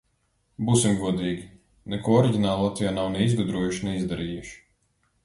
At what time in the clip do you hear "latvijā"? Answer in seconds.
2.69-2.95